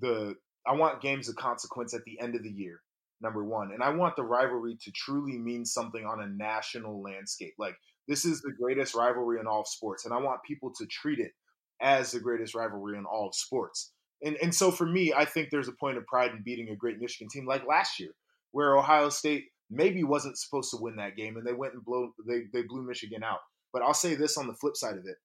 [0.00, 2.80] the I want games of consequence at the end of the year.
[3.20, 7.54] Number one, and I want the rivalry to truly mean something on a national landscape.
[7.58, 7.74] Like
[8.06, 11.18] this is the greatest rivalry in all of sports, and I want people to treat
[11.18, 11.32] it
[11.80, 13.92] as the greatest rivalry in all of sports.
[14.22, 16.76] And and so for me, I think there's a point of pride in beating a
[16.76, 18.10] great Michigan team like last year,
[18.52, 22.12] where Ohio State maybe wasn't supposed to win that game and they went and blow
[22.26, 23.40] they, they blew Michigan out.
[23.72, 25.16] But I'll say this on the flip side of it.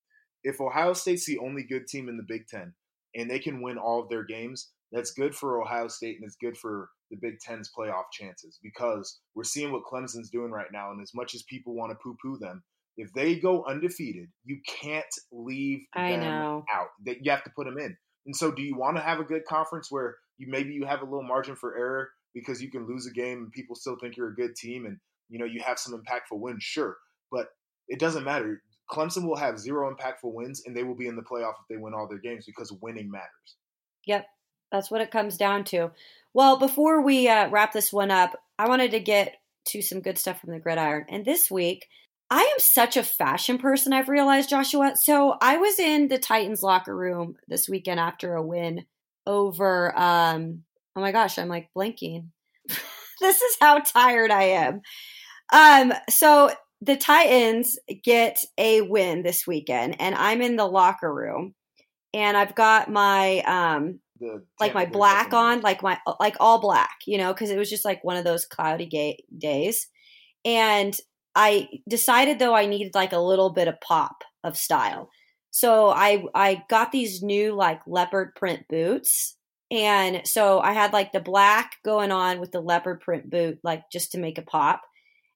[0.44, 2.74] If Ohio State's the only good team in the Big Ten
[3.16, 6.38] and they can win all of their games, that's good for Ohio State and it's
[6.40, 10.92] good for the Big Ten's playoff chances because we're seeing what Clemson's doing right now.
[10.92, 12.64] And as much as people want to poo poo them,
[12.96, 16.90] if they go undefeated, you can't leave them out.
[17.06, 17.98] That You have to put them in.
[18.28, 21.02] And so, do you want to have a good conference where you maybe you have
[21.02, 24.16] a little margin for error because you can lose a game and people still think
[24.16, 26.64] you're a good team and you know you have some impactful wins?
[26.64, 26.96] Sure,
[27.32, 27.48] but
[27.88, 28.62] it doesn't matter.
[28.92, 31.78] Clemson will have zero impactful wins and they will be in the playoff if they
[31.78, 33.58] win all their games because winning matters.
[34.06, 34.26] Yep.
[34.74, 35.92] That's what it comes down to.
[36.34, 39.36] Well, before we uh, wrap this one up, I wanted to get
[39.68, 41.06] to some good stuff from the gridiron.
[41.10, 41.88] And this week,
[42.32, 44.94] I am such a fashion person, I've realized, Joshua.
[44.96, 48.86] So I was in the Titans locker room this weekend after a win
[49.28, 50.64] over, um,
[50.96, 52.32] oh my gosh, I'm like blinking.
[53.22, 54.82] this is how tired I am.
[55.54, 61.54] Um, so the Titans get a win this weekend, and I'm in the locker room,
[62.12, 66.60] and I've got my um The like my black on, like my uh, like all
[66.60, 69.88] black, you know, because it was just like one of those cloudy ga- days,
[70.46, 70.98] and
[71.36, 75.10] I decided though I needed like a little bit of pop of style,
[75.52, 79.38] so I I got these new like leopard print boots.
[79.72, 83.90] And so I had like the black going on with the leopard print boot, like
[83.92, 84.82] just to make a pop.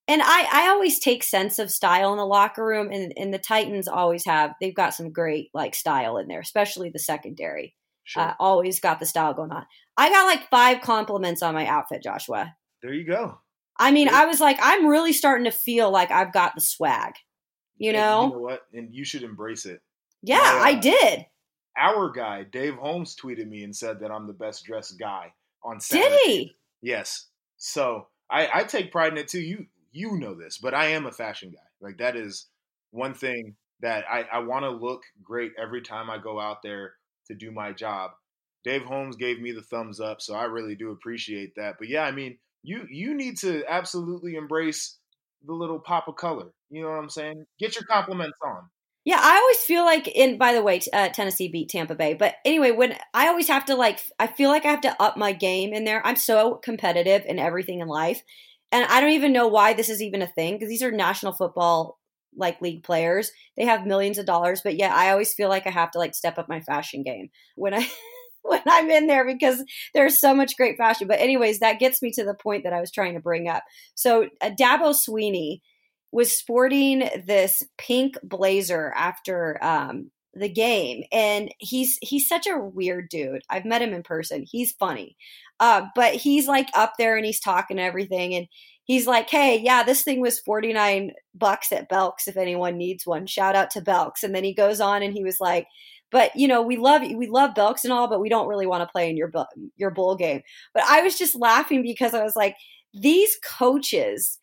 [0.08, 3.39] And I, I always take sense of style in the locker room and, and the
[3.39, 7.76] titans always have they've got some great like style in there especially the secondary
[8.08, 8.24] Sure.
[8.24, 9.65] uh, always got the style going on
[9.98, 13.38] i got like five compliments on my outfit joshua there you go.
[13.78, 17.13] i mean i was like i'm really starting to feel like i've got the swag
[17.78, 18.62] you know you know what?
[18.74, 19.82] And you should embrace it.
[20.24, 20.62] yeah Yeah.
[20.63, 21.26] i did
[21.78, 25.32] Our guy, Dave Holmes, tweeted me and said that I'm the best dressed guy
[25.63, 27.28] on did he Yes.
[27.58, 29.41] So I, I take pride in it too.
[29.41, 31.67] You you know this, but I am a fashion guy.
[31.82, 32.48] Like that is
[32.91, 36.93] one thing that I, I want to look great every time I go out there
[37.28, 38.12] to do my job.
[38.63, 41.76] Dave Holmes gave me the thumbs up, so I really do appreciate that.
[41.80, 44.98] But yeah, I mean, you you need to absolutely embrace
[45.46, 46.52] the little pop of color.
[46.70, 47.46] You know what I'm saying?
[47.60, 48.63] Get your compliments on.
[49.06, 52.13] Yeah, I always feel like in by the way, uh, Tennessee beat Tampa Bay.
[52.13, 55.16] But anyway, when I always have to like I feel like I have to up
[55.16, 56.06] my game in there.
[56.06, 58.22] I'm so competitive in everything in life.
[58.72, 61.32] And I don't even know why this is even a thing because these are national
[61.32, 62.00] football
[62.36, 63.32] like league players.
[63.56, 66.16] They have millions of dollars, but yeah, I always feel like I have to like
[66.16, 67.88] step up my fashion game when I
[68.44, 69.63] when I'm in there because
[69.94, 71.08] there's so much great fashion.
[71.08, 73.63] But anyways, that gets me to the point that I was trying to bring up.
[73.96, 75.62] So uh, Dabo Swinney
[76.12, 83.10] was sporting this pink blazer after um, the game, and he's he's such a weird
[83.10, 83.42] dude.
[83.50, 84.46] I've met him in person.
[84.50, 85.18] He's funny,
[85.60, 88.48] uh, but he's like up there and he's talking and everything, and
[88.88, 92.28] he's like, "Hey, yeah, this thing was forty nine bucks at Belks.
[92.28, 95.23] If anyone needs one, shout out to Belks." And then he goes on and he
[95.23, 95.67] was like.
[96.10, 98.82] But you know we love we love Belks and all, but we don't really want
[98.82, 99.30] to play in your
[99.76, 100.41] your bowl game.
[100.73, 102.56] But I was just laughing because I was like,
[102.93, 104.39] these coaches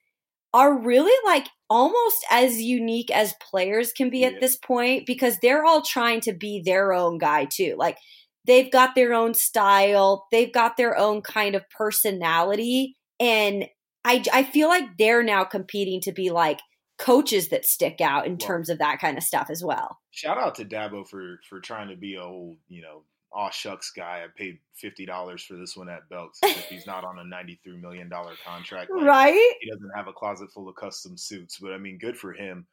[0.53, 4.29] are really like almost as unique as players can be Yeah.
[4.29, 7.75] at this point because they're all trying to be their own guy too.
[7.79, 7.99] Like
[8.47, 13.67] they've got their own style, they've got their own kind of personality and
[14.05, 16.61] I I feel like they're now competing to be like
[16.99, 19.99] coaches that stick out in Well- terms of that kind of stuff as well.
[20.11, 23.91] Shout out to Dabo for for trying to be a old, you know, aw shucks
[23.91, 24.23] guy.
[24.23, 27.25] I paid fifty dollars for this one at Belks as if he's not on a
[27.25, 28.91] ninety three million dollar contract.
[28.95, 29.55] Like, right?
[29.61, 32.67] He doesn't have a closet full of custom suits, but I mean, good for him.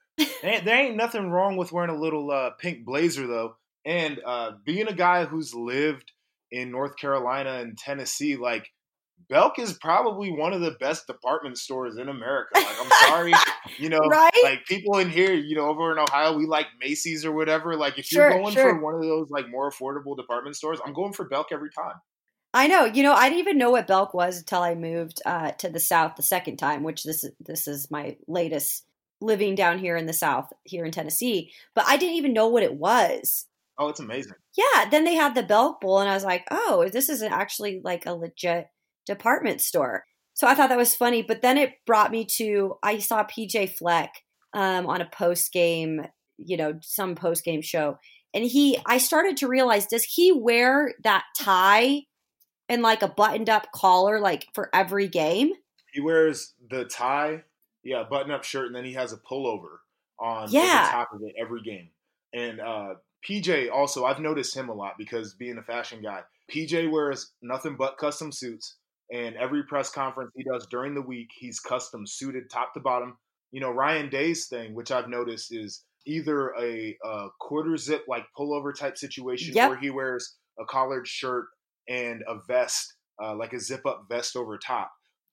[0.44, 4.52] And there ain't nothing wrong with wearing a little uh, pink blazer though, and uh,
[4.64, 6.12] being a guy who's lived
[6.52, 8.70] in North Carolina and Tennessee, like.
[9.32, 12.52] Belk is probably one of the best department stores in America.
[12.54, 13.34] Like, I'm sorry,
[13.78, 14.30] you know, Right?
[14.44, 17.78] like people in here, you know, over in Ohio, we like Macy's or whatever.
[17.78, 18.76] Like, if Sure, you're going sure.
[18.76, 21.96] for one of those like more affordable department stores, I'm going for Belk every time.
[22.54, 22.84] I know.
[22.84, 25.80] You know, I didn't even know what Belk was until I moved uh, to the
[25.80, 28.86] South the second time, which this is this is my latest
[29.22, 31.54] living down here in the South, here in Tennessee.
[31.74, 33.46] But I didn't even know what it was.
[33.78, 34.34] Oh, it's amazing.
[34.58, 34.90] Yeah.
[34.90, 38.06] Then they had the Belk Bowl, and I was like, oh, this is actually like
[38.06, 38.68] a legit
[39.06, 40.04] department store.
[40.34, 41.22] So I thought that was funny.
[41.22, 44.14] But then it brought me to I saw PJ Fleck
[44.54, 46.02] um, on a post game,
[46.38, 47.98] you know, some post game show,
[48.34, 52.02] and he I started to realize does he wear that tie
[52.70, 55.52] and like a buttoned up collar like for every game?
[55.94, 57.44] He wears the tie,
[57.84, 59.80] yeah, button up shirt, and then he has a pullover
[60.20, 60.88] on Yeah.
[60.92, 61.90] top of it every game.
[62.34, 62.94] And uh,
[63.28, 67.76] PJ also, I've noticed him a lot because being a fashion guy, PJ wears nothing
[67.76, 68.78] but custom suits.
[69.12, 73.18] And every press conference he does during the week, he's custom suited top to bottom.
[73.52, 78.26] You know, Ryan Day's thing, which I've noticed, is either a, a quarter zip like
[78.38, 79.70] pullover type situation, Yep.
[79.72, 81.46] or he wears a collared shirt
[81.90, 84.92] and a vest, uh, like a zip up vest over top.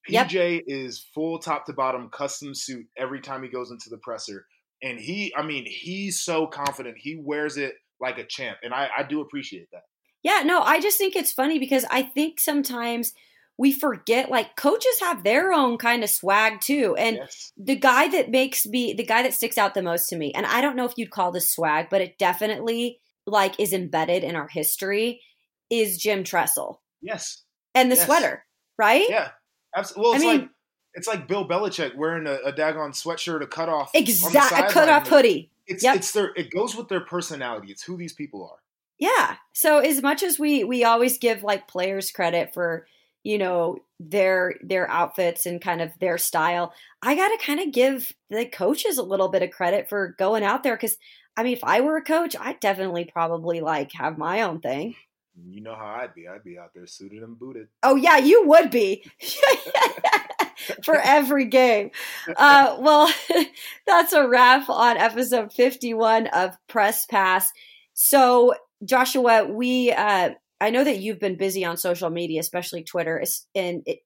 [0.08, 0.28] Yep.
[0.28, 4.46] PJ is full top to bottom custom suit every time he goes into the presser.
[4.82, 6.96] And he, I mean, he's so confident.
[6.98, 8.58] He wears it like a champ.
[8.62, 9.82] And I, I do appreciate that.
[10.22, 13.12] Yeah, no, I just think it's funny because I think sometimes
[13.58, 16.94] we forget like coaches have their own kind of swag too.
[16.96, 17.52] And yes.
[17.56, 20.46] the guy that makes me the guy that sticks out the most to me, and
[20.46, 24.36] I don't know if you'd call this swag, but it definitely like is embedded in
[24.36, 25.20] our history,
[25.70, 26.80] is Jim Tressel.
[27.02, 27.42] Yes.
[27.74, 28.06] And the Yes.
[28.06, 28.44] sweater,
[28.78, 29.06] right?
[29.08, 29.30] Yeah.
[29.76, 30.02] Absolutely.
[30.02, 30.50] Well, I it's mean- like
[30.94, 34.48] it's like Bill Belichick wearing a, a daggone sweatshirt, a cutoff, on the Exact a
[34.48, 34.70] sideline.
[34.70, 35.50] cut off hoodie.
[35.66, 35.96] It's Yep.
[35.96, 37.70] it's their it goes with their personality.
[37.70, 38.58] It's who these people are.
[38.98, 39.36] Yeah.
[39.52, 42.86] So as much as we we always give like players credit for,
[43.24, 47.72] you know, their their outfits and kind of their style, I got to kind of
[47.72, 50.96] give the coaches a little bit of credit for going out there cuz
[51.36, 54.96] I mean, if I were a coach, I'd definitely probably like have my own thing.
[55.46, 56.26] You know how I'd be.
[56.26, 57.68] I'd be out there suited and booted.
[57.82, 59.04] Oh yeah, you would be.
[60.84, 61.90] For every game.
[62.36, 63.12] Uh, well,
[63.86, 67.50] that's a wrap on episode 51 of Press Pass.
[67.94, 68.54] So,
[68.84, 70.30] Joshua, we, uh,
[70.60, 73.22] I know that you've been busy on social media, especially Twitter,
[73.54, 74.00] and it,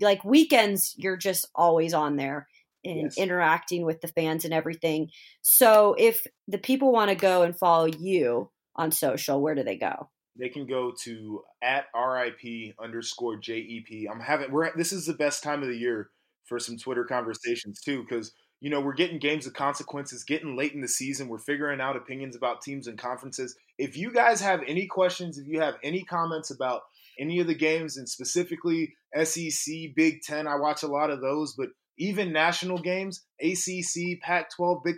[0.00, 2.48] like weekends, you're just always on there
[2.84, 3.16] and Yes.
[3.16, 5.10] interacting with the fans and everything.
[5.42, 9.76] So, if the people want to go and follow you on social, where do they
[9.76, 10.10] go?
[10.38, 14.06] They can go to at RIP underscore JEP.
[14.10, 16.10] I'm having we're this is the best time of the year
[16.44, 20.72] for some Twitter conversations too, because you know we're getting games of consequences, getting late
[20.74, 21.28] in the season.
[21.28, 23.56] We're figuring out opinions about teams and conferences.
[23.78, 26.82] If you guys have any questions, if you have any comments about
[27.18, 31.54] any of the games, and specifically SEC, Big Ten, I watch a lot of those,
[31.56, 31.68] but
[31.98, 34.96] even national games, ACC, Pac-12, Big,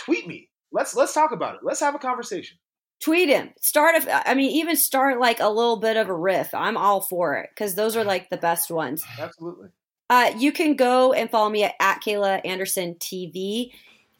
[0.00, 0.48] tweet me.
[0.70, 1.60] Let's let's talk about it.
[1.64, 2.58] Let's have a conversation.
[3.00, 6.52] tweet him start a, i mean even start like a little bit of a riff
[6.52, 9.68] i'm all for it because those are like the best ones Absolutely.
[10.10, 13.70] uh, you can go and follow me at, at kayla anderson tv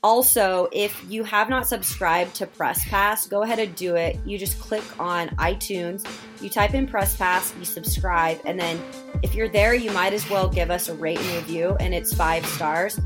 [0.02, 4.38] also if you have not subscribed to press pass go ahead and do it you
[4.38, 6.06] just click on itunes
[6.40, 8.80] you type in press pass you subscribe and then
[9.22, 12.14] if you're there you might as well give us a rate and review and it's
[12.14, 13.00] five stars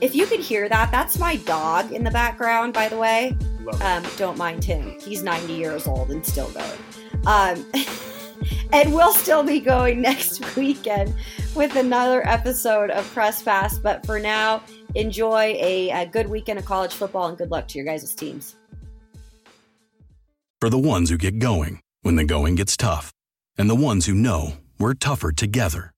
[0.00, 3.36] if you could hear that that's my dog in the background by the way
[3.80, 4.98] um, don't mind him.
[5.00, 6.78] He's 90 years old and still going.
[7.26, 7.66] Um,
[8.72, 11.14] and we'll still be going next weekend
[11.54, 13.78] with another episode of Press Pass.
[13.78, 14.62] But for now,
[14.96, 18.56] enjoy a, a good weekend of college football and good luck to your guys' teams.
[20.60, 23.12] For the ones who get going when the going gets tough,
[23.58, 25.92] and the ones who know we're tougher together.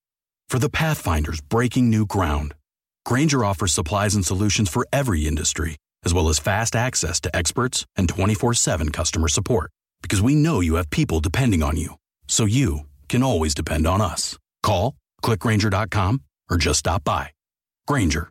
[0.49, 2.55] For the Pathfinders breaking new ground,
[3.05, 7.85] Grainger offers supplies and solutions for every industry, as well as fast access to experts
[7.97, 9.71] and 24 7 customer support.
[10.03, 11.95] Because we know you have people depending on you,
[12.27, 14.39] so you can always depend on us.
[14.63, 17.31] Call, clickgranger.com, or just stop by.
[17.87, 18.31] Grainger,